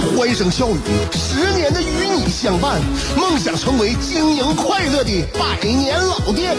[0.00, 0.78] 欢声笑语，
[1.12, 2.80] 十年的与你相伴，
[3.16, 6.54] 梦想成为经营快乐的百年老店。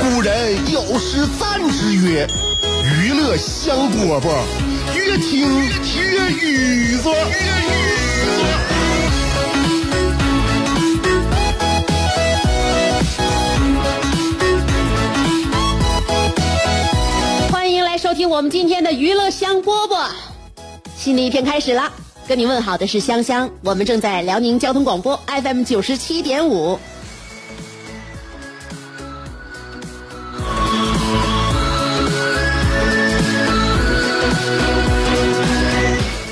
[0.00, 2.28] 古人有诗赞之曰
[3.02, 4.28] ：“娱乐香饽饽，
[4.94, 7.12] 越听越雨左。”
[17.50, 20.08] 欢迎来收听我们今天的娱乐香饽饽，
[20.96, 21.92] 新的一天开始了。
[22.28, 26.78] 跟你问好的是香香，我们正在辽宁交通广播 FM 九十七点五。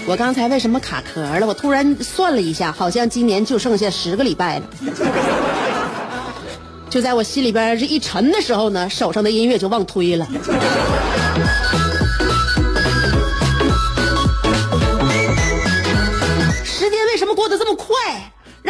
[0.07, 1.47] 我刚才为什么卡壳了？
[1.47, 4.67] 我突然算了一下，好像今年就剩下十个礼拜了。
[6.91, 10.29] 就在我心里边这一沉的时候呢，手上的音乐就忘推了。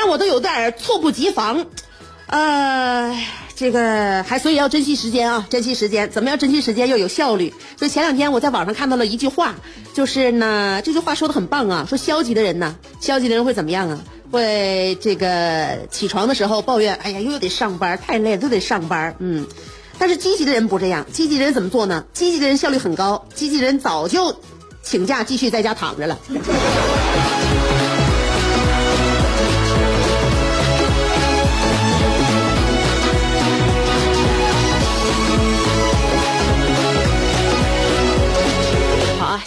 [0.09, 1.67] 我都有点猝不及防。
[2.27, 3.17] 呃，
[3.55, 6.11] 这个还所以要珍惜时间啊，珍惜时间。
[6.11, 7.55] 怎么样珍惜时间又有效率？
[7.79, 9.55] 所以前两天我在网上看到了一句话，
[9.95, 11.87] 就是呢，这句话说的很棒啊。
[11.89, 14.01] 说消极的人呢，消极的人会怎么样啊？
[14.33, 19.15] 会这个起床的时候抱怨，哎呀，又得上班，太累了，又得上班。
[19.21, 19.47] 嗯，
[19.99, 22.05] 但是积极的人不这样，积极的人怎么做呢？
[22.13, 24.41] 积极的人效率很高，积极的人早就
[24.83, 26.19] 请假继续在家躺着了。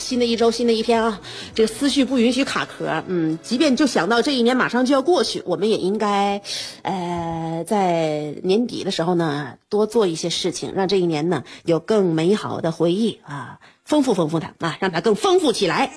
[0.10, 1.22] 新的一周，新的一天啊，
[1.54, 3.04] 这个思绪不允许卡壳。
[3.06, 6.42] 嗯，即便就想到这一年马上就要过去，我们也应该，
[6.82, 15.92] 呃，在年底的时候呢，多做一些事情，让这一年呢有更美好的回忆啊，丰富丰富它啊，让它更丰富起来。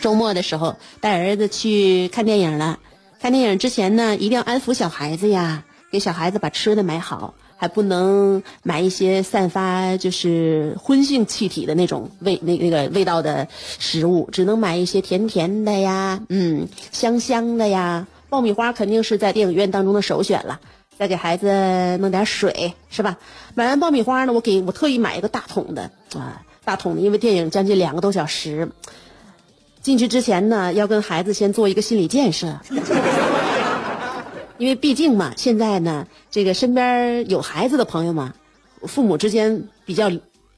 [0.00, 2.78] 周末的时候带儿子去看电影了，
[3.20, 7.34] 看电影之前呢，一定要安抚小孩子呀，给小孩子把吃的买好。
[7.56, 18.06] 还不能买一些散发就是荤性气体的那种味那那个味道的食物，只能买一些甜甜的呀，嗯，香香的呀。
[18.28, 20.60] 爆米花肯定是在电影院当中的首选了。
[20.98, 23.18] 再给孩子弄点水，是吧？
[23.54, 28.70] 买完爆米花呢，我给我特意买一个大桶的啊，大桶的，因为电影将近两个多小时，
[29.82, 32.58] 进去之前呢，要跟孩子先做一个心理建设。
[34.58, 38.34] 因为毕竟嘛，现在呢，这个身边有孩子的朋友嘛，
[38.82, 40.10] 父母之间比较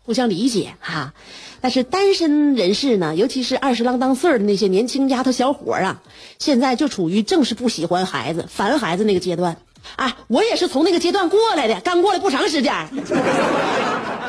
[0.05, 1.13] 互相理解哈。
[1.61, 6.03] 但是单身人士呢，尤其是二十郎当岁儿的那些年轻丫头小伙儿啊，
[6.39, 9.57] 现在就处于正是不喜欢孩子、烦孩子那个阶段。
[9.97, 12.73] 啊，我也是从那个阶段过来的，刚过来不长时间。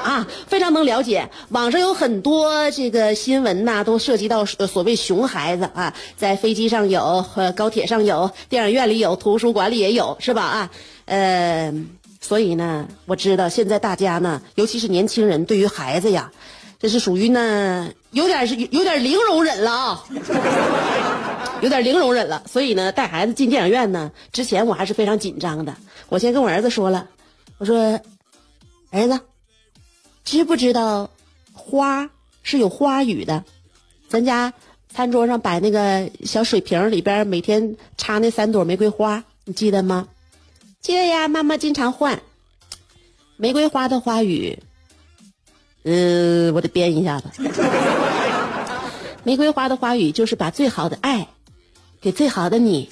[0.10, 1.30] 啊，非常能了解。
[1.50, 10.42] 网上有很多这个新闻呐，都涉及到所谓熊孩子啊，在飞机上有，呃，高铁上有，电影院里有，图书馆里也有，是吧？
[10.42, 10.72] 啊，
[11.06, 11.72] 呃，
[12.20, 16.32] 所以呢，我知道现在大家呢，尤其是年轻人，对于孩子呀，
[16.80, 20.04] 这是属于呢，有点是有点零容忍了啊，
[21.62, 22.42] 有点零容忍了。
[22.52, 25.76] 所以呢，带孩子进电影院呢，之前我还是非常紧张的。
[26.08, 27.08] 我先跟我儿子说了，
[27.60, 28.00] 我说，
[28.90, 29.20] 儿子。
[30.30, 31.10] 知不知道，
[31.54, 32.12] 花
[32.44, 33.44] 是有花语的？
[34.10, 34.54] 咱家
[34.88, 40.08] 餐桌上摆那个小水瓶里边，每天插那三朵玫瑰花，你记得吗？
[40.82, 42.22] 记得呀，妈妈经常换。
[43.38, 44.60] 玫瑰花的花语，
[45.82, 47.30] 嗯，我得编一下子。
[49.26, 51.28] 玫瑰花的花语就是把最好的爱
[52.02, 52.88] 给最好的你。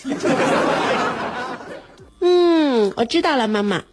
[2.19, 3.83] 嗯，我知道了，妈妈。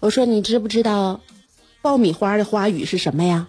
[0.00, 1.22] 我说你知不知道？
[1.88, 3.48] 爆米花的花语是什么呀？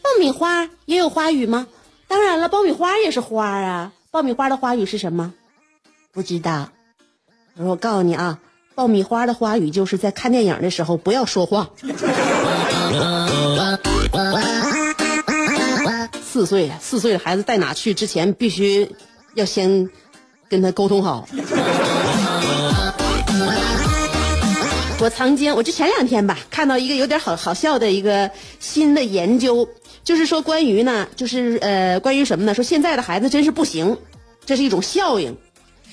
[0.00, 1.66] 爆米花也有花语吗？
[2.06, 3.92] 当然了，爆米花也是花啊。
[4.12, 5.34] 爆米花的花语是什么？
[6.12, 6.68] 不知道。
[7.56, 8.38] 我说我告诉你啊，
[8.76, 11.70] 爆米花的花语就是在看电影的时候不要说话。
[16.22, 18.88] 四岁，四岁的孩子带哪去之前，必须
[19.34, 19.90] 要先
[20.48, 21.28] 跟他沟通好。
[25.00, 28.28] 我曾经，我就前两天吧，看到一个有点好好笑的一个
[28.58, 29.68] 新的研究，
[30.02, 32.52] 就是说关于呢，就是呃，关于什么呢？
[32.52, 33.96] 说现在的孩子真是不行，
[34.44, 35.36] 这是一种效应。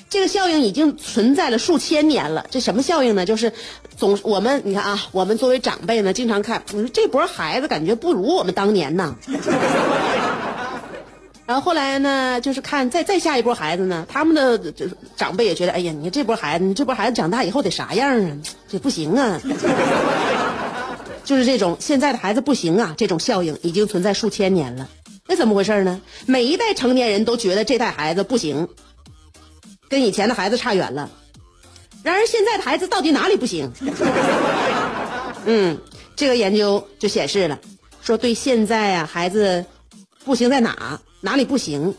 [0.09, 2.47] 这个效应已经存在了数千年了。
[2.49, 3.25] 这什么效应呢？
[3.25, 3.53] 就是
[3.95, 9.15] 总我们你看啊，我们作为长辈呢，经常看，你说这波孩子感觉不如我们当年呢。
[11.45, 18.37] 然后后来呢，就是看再再下一波孩子呢，他们的就是长辈也觉得，哎呀，你这波孩子，你这波孩子长大以后得啥样啊？
[18.67, 19.39] 这不行啊！
[21.23, 24.89] 就是这种现在的孩子不行啊，这种效应已经存在数千年了。
[25.27, 26.01] 那怎么回事呢？
[26.25, 28.67] 每一代成年人都觉得这代孩子不行，
[29.87, 31.09] 跟以前的孩子差远了。
[32.01, 33.71] 然而现在的孩子到底哪里不行？
[35.45, 35.77] 嗯，
[36.15, 37.59] 这个研究就显示了，
[38.01, 39.63] 说对现在啊孩子
[40.23, 40.99] 不行在哪？
[41.25, 41.95] 哪里不行？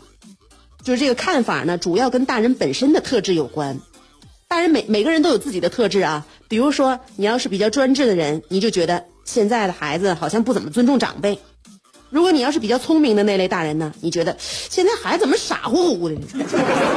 [0.81, 3.77] 就是这个看法呢，主要跟大人本身的特质有关。
[4.47, 6.25] 大人每每个人都有自己的特质啊。
[6.47, 11.35] 比如说，你要是比较专制的人，你就觉得现在的孩子好像不怎么尊重长辈；
[12.09, 16.15] 如果你要是比较聪明的那类大人呢，你觉得现在孩子怎么傻乎乎的？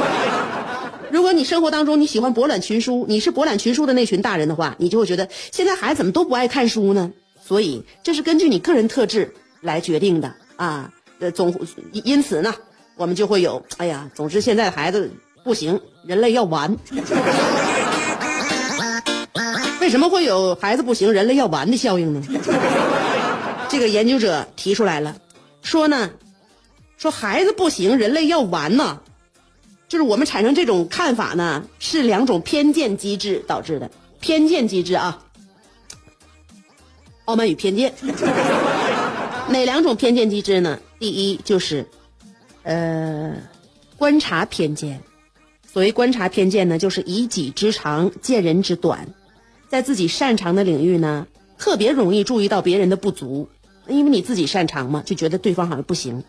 [1.11, 7.11] 如果你生活当中你喜欢博览群书，你是博览群书的那群大人的话，你就会觉得现在孩子怎么都不爱看书呢？
[7.45, 10.93] 所以这是根据你个人特质来决定的啊。
[11.21, 11.55] 呃，总
[11.93, 12.53] 因此呢，
[12.95, 15.09] 我们就会有，哎呀，总之现在孩子
[15.43, 16.75] 不行，人类要完。
[19.79, 22.21] 为什么会有孩子不行，人类要完的效应呢？
[23.69, 25.15] 这个研究者提出来了，
[25.61, 26.09] 说呢，
[26.97, 28.99] 说孩子不行，人类要完呢，
[29.87, 33.91] 就是我们产生这种看法呢，是两种偏见机制导致的。
[34.19, 35.19] 偏见机制啊，
[37.25, 37.93] 傲慢与偏见。
[39.49, 40.79] 哪两种偏见机制呢？
[41.01, 41.83] 第一就是，
[42.61, 43.35] 呃，
[43.97, 45.01] 观察偏见。
[45.73, 49.07] 所谓观察偏见呢，就是以己之长见人之短，
[49.67, 51.25] 在自己擅长的领域呢，
[51.57, 53.49] 特别容易注意到别人的不足，
[53.87, 56.23] 因为你自己擅长嘛，就觉得对方好像不行。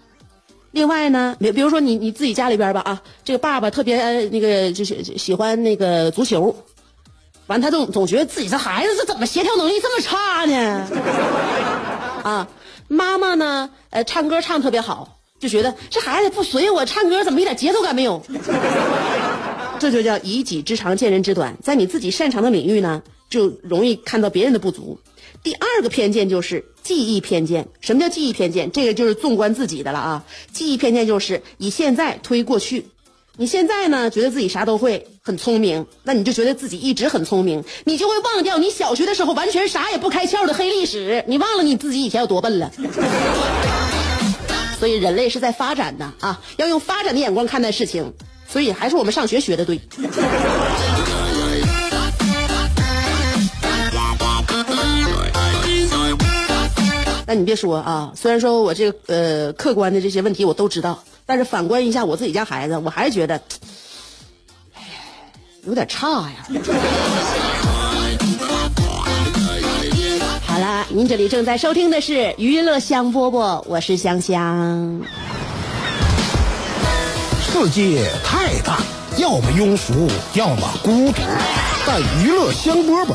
[0.70, 6.56] 另外呢，比比如说你你自己家里边吧啊，这个爸爸特别那个就是喜欢那个足球，
[7.46, 10.88] 完他总总觉得自己这孩子是怎么协调能力这么差呢？
[12.24, 12.48] 啊。
[12.93, 13.71] 妈妈呢？
[13.89, 18.23] 呃，唱歌唱特别好，就觉得这孩子不随我唱歌，怎么一点节奏感没有？
[19.81, 25.00] 这就叫以己之长见人之短，在你自己擅长的领域呢，就容易看到别人的不足。
[25.43, 27.67] 第二个偏见就是记忆偏见。
[27.81, 28.71] 什么叫记忆偏见？
[28.71, 30.25] 这个就是纵观自己的了啊。
[30.53, 32.87] 记忆偏见就是以现在推过去。
[33.38, 42.70] 你现在呢，觉得自己啥都会，很聪明，那你就觉得自己一直很聪明，你就会忘掉你小学的时候完全啥也不开窍的黑历史，你忘了你自己以前有多笨了。
[44.79, 48.12] 所以人类是在发展的啊，要用发展的眼光看待事情。
[48.49, 49.81] 所以还是我们上学学的对。
[57.34, 61.02] 你别说啊，虽然说我这个呃客观的这些问题我都知道。
[61.25, 63.40] 但是反观一下我自己家孩子，我还是觉得，
[65.64, 66.44] 有点差呀。
[70.44, 75.00] 好了，您这里正在收听的是娱乐香饽饽，我是香香。
[77.40, 78.81] 世界太大，
[79.17, 81.23] 要么庸俗，要么孤独，
[81.87, 83.14] 但娱乐香饽饽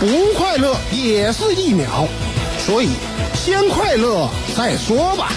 [0.00, 2.08] 不快乐也是一秒，
[2.58, 2.88] 所以
[3.34, 5.30] 先快乐再说吧。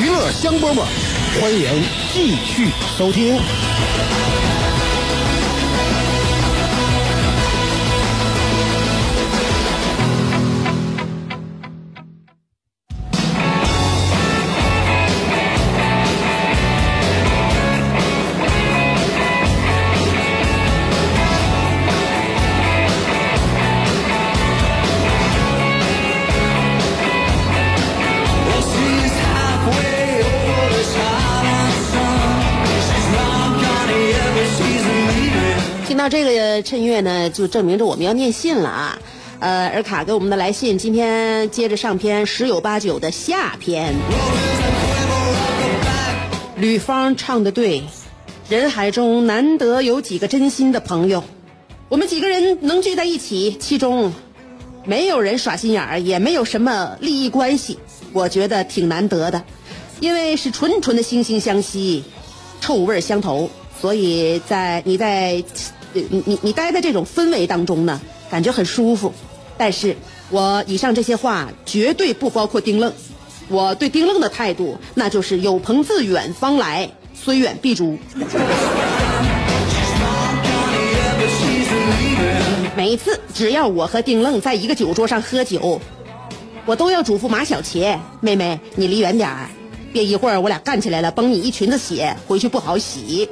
[0.00, 0.82] 娱乐香饽饽，
[1.38, 3.38] 欢迎继续收听。
[36.00, 38.98] 到这个趁月呢，就证明着我们要念信了啊！
[39.38, 43.94] 呃，尔卡给我们的来信，今天接着上篇十有八九的下篇。
[46.56, 47.82] 吕方唱的对，
[48.48, 51.22] 人海中难得有几个真心的朋友，
[51.90, 54.10] 我们几个人能聚在一起，其中
[54.86, 57.78] 没有人耍心眼儿，也没有什么利益关系，
[58.14, 59.44] 我觉得挺难得的，
[60.00, 62.02] 因为是纯纯的惺惺相惜，
[62.58, 65.44] 臭味相投，所以在你在。
[65.92, 69.12] 你你你待在这种氛围当中呢，感觉很舒服。
[69.56, 69.96] 但是
[70.30, 72.92] 我以上这些话绝对不包括丁愣，
[73.48, 77.98] 我对丁愣的态度那就是有朋自远方来，虽远必诛。
[82.76, 85.80] 每次只要我和丁愣在一个酒桌上喝酒，
[86.64, 89.50] 我都要嘱咐马小琴妹妹，你离远点儿，
[89.92, 93.28] 别一会儿我俩干起来了，崩你一裙子血，回去不好洗。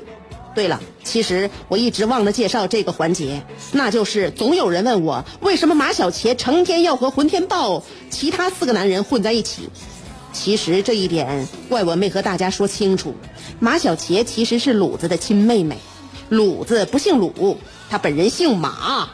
[0.54, 9.68] 对了，其实我一直忘了介绍这个环节，那就是总有人问我，为什么马小茄成天要和浑天豹其他四个男人混在一起？
[10.32, 13.14] 其实这一点怪我没和大家说清楚，
[13.60, 15.78] 马小茄其实是鲁子的亲妹妹，
[16.28, 17.56] 鲁子不姓鲁，
[17.88, 19.08] 他本人姓马。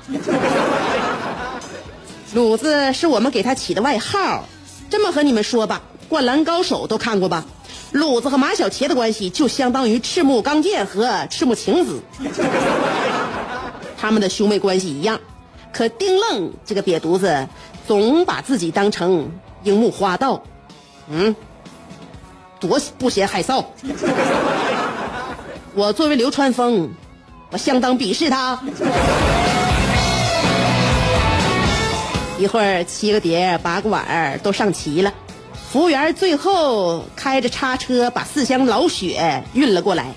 [2.32, 4.44] 鲁子是我们给他起的外号，
[4.90, 7.44] 这么和你们说吧，《灌篮高手》都看过吧？
[7.94, 12.02] 鲁子和马小茄的关系就相当于赤木刚健和赤木晴子，
[13.96, 15.20] 他们的兄妹关系一样。
[15.72, 17.46] 可丁愣这个瘪犊子
[17.86, 19.30] 总把自己当成
[19.62, 20.42] 樱木花道，
[21.08, 21.36] 嗯，
[22.58, 23.64] 多不嫌害臊。
[25.74, 26.90] 我作为流川枫，
[27.52, 28.58] 我相当鄙视他。
[32.40, 35.14] 一会儿七个碟八个碗都上齐了。
[35.74, 40.14] 服务员最后开着叉车把四箱老雪运了过来，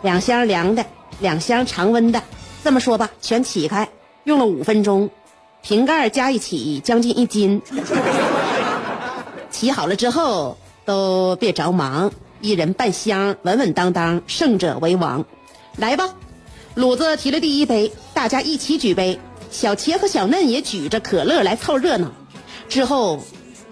[0.00, 0.86] 两箱凉的，
[1.20, 2.22] 两箱常温的。
[2.64, 3.90] 这么说吧，全起开，
[4.24, 5.10] 用了五分钟，
[5.60, 7.60] 瓶盖加一起将近一斤。
[9.52, 15.26] 起好了之后都别着忙，一人半箱，稳稳当当，胜者为王。
[15.76, 16.14] 来吧，
[16.74, 19.20] 鲁子提了第一杯，大家一起举杯。
[19.50, 22.10] 小茄和小嫩也举着可乐来凑热闹。
[22.70, 23.22] 之后。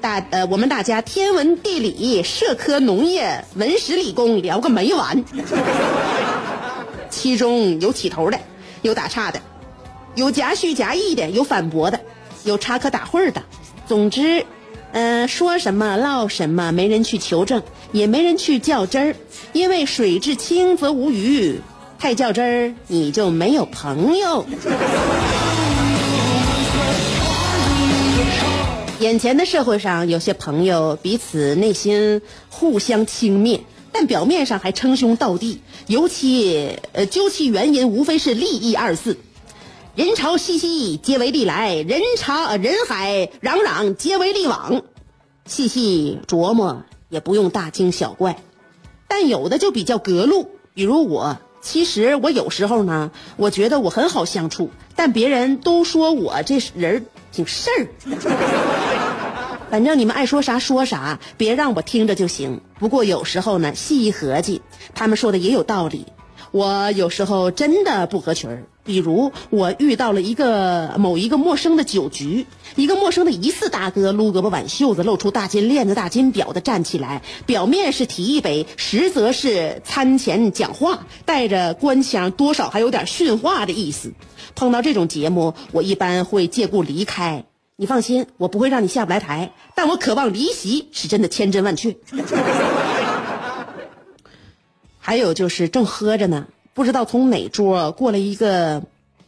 [0.00, 5.24] 大呃，我们大家天文地理、社科农业、文史理工聊个没完，
[7.10, 8.38] 其中有起头的，
[8.82, 9.40] 有打岔的，
[10.14, 11.98] 有夹叙夹议的，有反驳的，
[12.44, 13.42] 有插科打诨的。
[13.86, 14.44] 总之，
[14.92, 17.62] 嗯，说什么唠什么，没人去求证，
[17.92, 19.16] 也没人去较真儿，
[19.52, 21.60] 因为水至清则无鱼，
[21.98, 24.46] 太较真儿你就没有朋友。
[28.98, 33.60] 眼前的社会上，有些朋友彼此内心互相轻蔑，
[33.92, 35.60] 但表面上还称兄道弟。
[35.86, 39.18] 尤其呃，究其原因，无非是利益二字。
[39.94, 44.82] 人潮熙熙，皆为利来；人潮人海攘攘，皆为利往。
[45.44, 48.38] 细细琢磨，也不用大惊小怪。
[49.08, 51.38] 但有的就比较隔路，比如我。
[51.62, 58.85] 其实我有时候呢，我觉得我很好相处，但别人都说我这人挺事儿。
[59.68, 62.60] 反正你们爱说啥说啥，别让我听着就行。
[62.78, 64.62] 不过有时候呢，细一合计，
[64.94, 66.06] 他们说的也有道理。
[66.52, 72.46] 我有时候真的不合群儿，比如我遇到了一个某一个陌生的酒局，
[72.76, 84.12] 一个陌生的疑似大哥撸胳膊挽袖子，露出大金链子、大金表的站起来，表面是提一杯，实则是餐前讲话，带着官腔，多少还有点训话的意思。
[84.54, 87.44] 碰到这种节目，我一般会借故离开。
[87.78, 91.94] 你放心，我不会让你下不来台，但我渴望离席是真的千真万确。
[94.98, 98.82] 还有就是正喝着呢，不知道从哪桌过来一个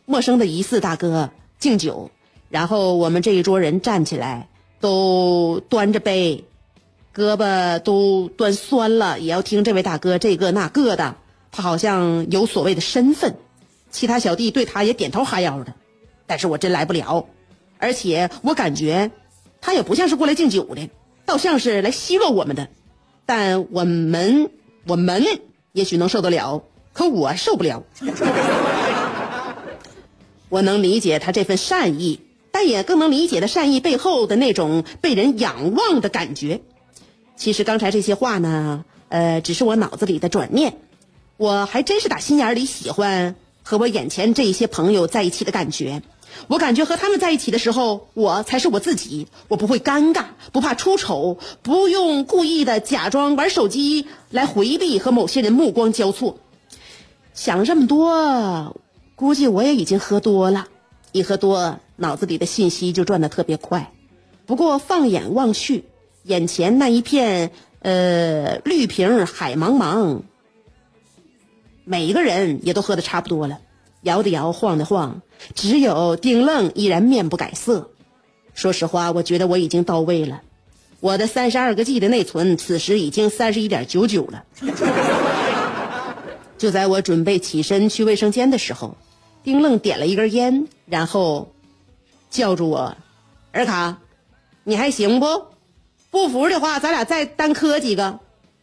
[0.06, 1.28] 陌生的疑似大哥
[1.58, 2.10] 敬酒，
[2.48, 4.48] 然后我们这一桌人站起来，
[4.80, 6.42] 都端着杯，
[7.14, 11.16] 胳膊都端酸了，也要听这位大哥这个那个的。
[11.52, 13.36] 他好像有所谓的身份，
[13.90, 15.74] 其他小弟对他也点头哈腰的，
[16.26, 17.26] 但是我真来不了，
[17.78, 19.10] 而且我感觉
[19.60, 20.90] 他也不像是过来敬酒的，
[21.24, 22.68] 倒像是来奚落我们的。
[23.24, 24.50] 但我们
[24.86, 25.24] 我们。
[25.72, 27.84] 也许能受得了，可我受不了。
[30.48, 32.20] 我能理解他这份善意，
[32.50, 36.62] 但也更能理解他善意背后的那种被人仰望的感觉。
[37.36, 40.78] 其实刚才这些话呢，呃，只是我脑子里的转念。
[41.36, 46.02] 我还真是打心眼里喜欢和我眼前这一些朋友在一起的感觉。
[46.46, 49.28] 我感觉和他们在一起的时候，我才是我自己。
[49.48, 56.38] 我不会尴尬，不怕出丑，不用故意的假装玩手机来回避和某些人目光交错。
[57.34, 58.76] 想这么多，
[59.14, 60.68] 估计我也已经喝多了。
[61.12, 63.92] 一喝多，脑子里的信息就转得特别快。
[64.46, 65.84] 不过放眼望去，
[66.22, 70.20] 眼前那一片呃绿瓶海茫茫，
[71.84, 73.60] 每一个人也都喝的差不多了。
[74.02, 75.22] 摇的摇，晃的晃，
[75.54, 77.90] 只有丁愣依然面不改色。
[78.54, 80.42] 说实话，我觉得我已经到位了。
[81.00, 84.44] 我的三十二个 G 的内存，此时已经三十一点九九了。
[86.58, 88.96] 就在我准备起身去卫生间的时候，
[89.44, 91.52] 丁愣点了一根烟，然后
[92.30, 92.96] 叫住我
[93.52, 93.98] ：“尔卡，
[94.64, 95.26] 你还行不？
[96.10, 98.18] 不服的话，咱俩再单磕几个。”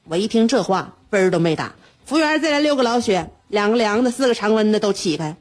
[0.07, 1.73] 我一听这话，分儿都没打。
[2.05, 5.37] 服务员再来六个老雪，两个凉的，四个常温的都起开。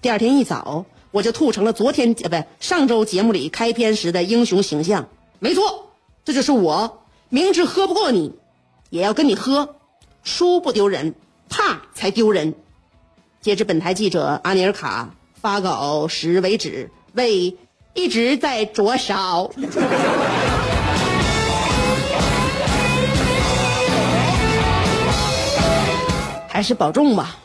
[0.00, 5.08] 第二天一早，我就吐成了昨天呃不上周节目里开篇时的英雄形象。
[5.38, 5.90] 没错，
[6.24, 8.34] 这就是我，明知喝不过你，
[8.90, 9.76] 也要跟你喝。
[10.22, 11.14] 输不丢人，
[11.48, 12.54] 怕才丢人。
[13.40, 17.56] 截至本台记者阿尼尔卡发稿时为止，为
[17.94, 19.50] 一直在灼烧。
[26.56, 27.36] 还是保重吧，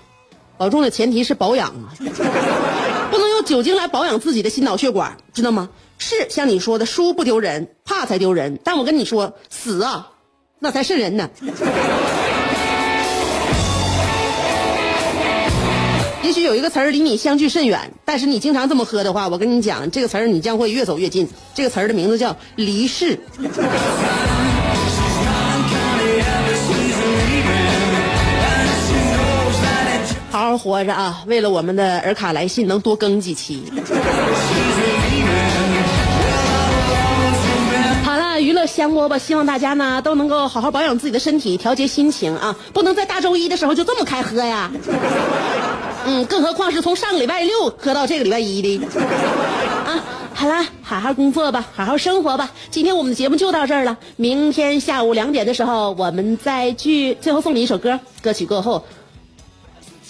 [0.57, 5.69] 保重的前提是保养啊， 不能用酒精来保养自己的心脑血管，知道吗？
[5.97, 8.57] 是像你说的，输不丢人，怕才丢人。
[8.63, 10.11] 但我跟你说，死啊，
[10.59, 11.29] 那才是人呢。
[16.23, 21.27] 也许有一个词儿离你相距甚远，但是你经常这么喝的话，我跟你讲，这个词儿你将会越走越近。
[21.53, 23.19] 这个词儿的名字叫离世。
[30.57, 31.23] 活着啊！
[31.27, 33.63] 为了我们的尔卡来信能多更几期。
[38.03, 42.55] 好了，娱乐香饽饽，希望大家呢都能够好好保养自己的身体，调节心情啊！
[42.73, 44.71] 不能在大周一的时候就这么开喝呀。
[46.05, 48.85] 嗯，更何况是从上个礼拜六喝到这个礼拜一的。
[49.85, 50.03] 啊，
[50.33, 52.49] 好了，好好工作吧，好好生活吧。
[52.71, 57.13] 今天我们的节目就到这儿了，明天下午两点的时候我们再聚。
[57.21, 58.83] 最后送你一首歌，歌曲过后。